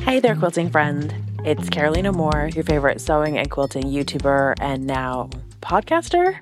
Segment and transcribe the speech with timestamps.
[0.00, 1.14] Hey there, quilting friend.
[1.44, 5.30] It's Carolina Moore, your favorite sewing and quilting YouTuber and now
[5.62, 6.38] podcaster.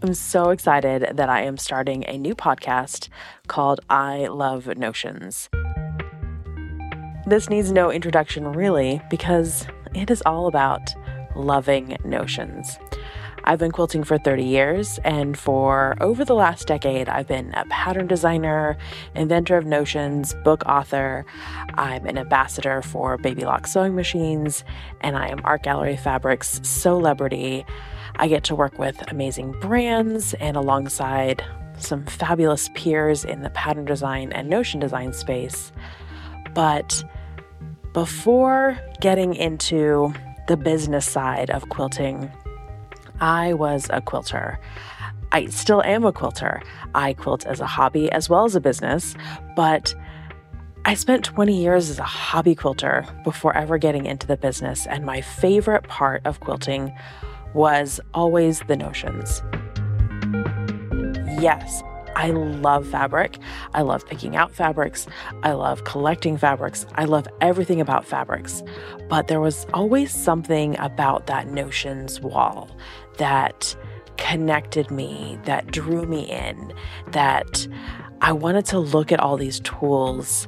[0.00, 3.08] I'm so excited that I am starting a new podcast
[3.48, 5.48] called I Love Notions.
[7.26, 10.94] This needs no introduction, really, because it is all about
[11.34, 12.78] loving notions.
[13.44, 17.64] I've been quilting for 30 years, and for over the last decade, I've been a
[17.66, 18.76] pattern designer,
[19.16, 21.24] inventor of notions, book author.
[21.74, 24.64] I'm an ambassador for Baby Lock sewing machines,
[25.00, 27.66] and I am Art Gallery Fabrics celebrity.
[28.16, 31.42] I get to work with amazing brands and alongside
[31.78, 35.72] some fabulous peers in the pattern design and notion design space.
[36.54, 37.02] But
[37.92, 40.14] before getting into
[40.48, 42.30] the business side of quilting,
[43.20, 44.58] I was a quilter.
[45.30, 46.62] I still am a quilter.
[46.94, 49.14] I quilt as a hobby as well as a business,
[49.56, 49.94] but
[50.84, 55.04] I spent 20 years as a hobby quilter before ever getting into the business, and
[55.04, 56.92] my favorite part of quilting
[57.54, 59.42] was always the notions.
[61.40, 61.82] Yes,
[62.22, 63.36] I love fabric.
[63.74, 65.08] I love picking out fabrics.
[65.42, 66.86] I love collecting fabrics.
[66.94, 68.62] I love everything about fabrics.
[69.08, 72.70] But there was always something about that notions wall
[73.18, 73.74] that
[74.18, 76.72] connected me, that drew me in,
[77.10, 77.66] that
[78.20, 80.46] I wanted to look at all these tools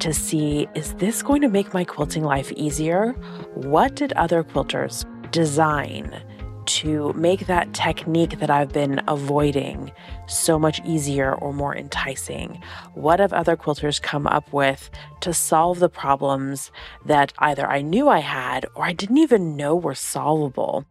[0.00, 3.12] to see is this going to make my quilting life easier?
[3.54, 6.22] What did other quilters design
[6.66, 9.92] to make that technique that I've been avoiding
[10.26, 12.60] so much easier or more enticing?
[12.94, 16.70] What have other quilters come up with to solve the problems
[17.04, 20.84] that either I knew I had or I didn't even know were solvable?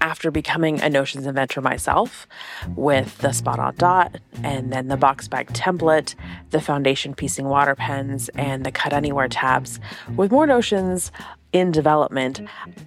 [0.00, 2.26] after becoming a Notions inventor myself
[2.74, 6.14] with the spot on dot and then the box bag template,
[6.50, 9.78] the foundation piecing water pens, and the cut anywhere tabs,
[10.16, 11.12] with more Notions
[11.52, 12.40] in development,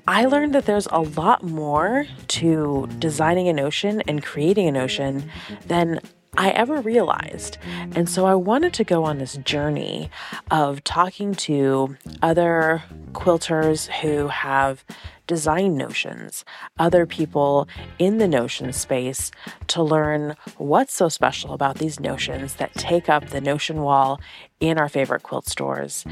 [0.07, 0.31] I mm-hmm.
[0.31, 5.29] learned that there's a lot more to designing a notion and creating a notion
[5.67, 5.99] than
[6.35, 7.57] I ever realized.
[7.95, 10.09] And so I wanted to go on this journey
[10.49, 14.83] of talking to other quilters who have
[15.27, 16.43] design notions,
[16.79, 19.31] other people in the notion space
[19.67, 24.19] to learn what's so special about these notions that take up the notion wall
[24.59, 26.03] in our favorite quilt stores.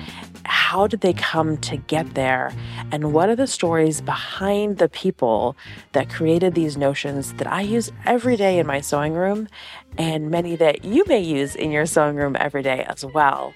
[0.72, 2.54] How did they come to get there?
[2.94, 5.58] And what are the stories behind the people
[5.92, 9.50] that created these notions that I use every day in my sewing room
[9.98, 13.54] and many that you may use in your sewing room every day as well?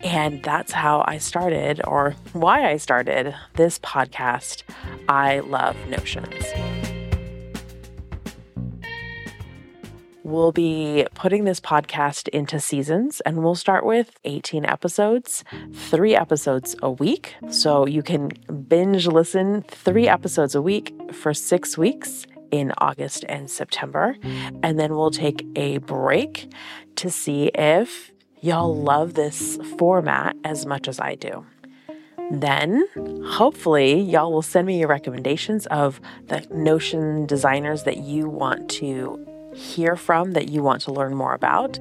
[0.00, 4.62] And that's how I started, or why I started this podcast,
[5.06, 6.46] I Love Notions.
[10.24, 16.74] We'll be putting this podcast into seasons, and we'll start with 18 episodes, three episodes
[16.82, 17.34] a week.
[17.50, 18.30] So you can
[18.68, 24.16] binge listen three episodes a week for six weeks in August and September.
[24.62, 26.52] And then we'll take a break
[26.96, 31.46] to see if y'all love this format as much as I do.
[32.30, 32.84] Then,
[33.24, 39.24] hopefully, y'all will send me your recommendations of the Notion designers that you want to
[39.58, 41.78] hear from, that you want to learn more about.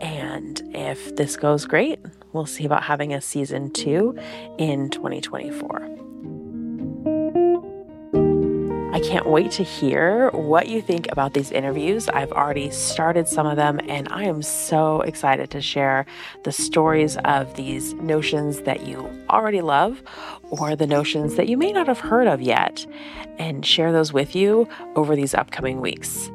[0.00, 1.98] And if this goes great,
[2.32, 4.18] we'll see about having a season two
[4.58, 6.00] in 2024.
[8.92, 12.08] I can't wait to hear what you think about these interviews.
[12.10, 16.04] I've already started some of them, and I am so excited to share
[16.44, 20.02] the stories of these notions that you already love
[20.50, 22.84] or the notions that you may not have heard of yet,
[23.38, 26.30] and share those with you over these upcoming weeks.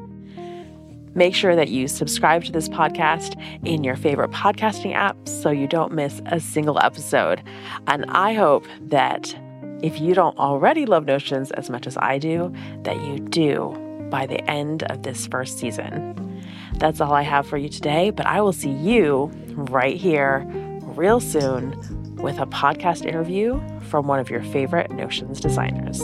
[1.16, 5.66] Make sure that you subscribe to this podcast in your favorite podcasting app so you
[5.66, 7.42] don't miss a single episode.
[7.86, 9.34] And I hope that
[9.82, 12.52] if you don't already love Notions as much as I do,
[12.82, 13.74] that you do
[14.10, 16.42] by the end of this first season.
[16.74, 20.44] That's all I have for you today, but I will see you right here
[20.82, 21.70] real soon
[22.16, 23.58] with a podcast interview
[23.88, 26.02] from one of your favorite Notions designers.